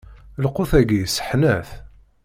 [0.43, 1.69] Lqut-agi isseḥnat.